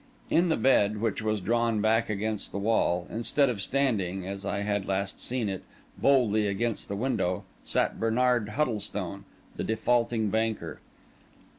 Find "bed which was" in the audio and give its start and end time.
0.57-1.41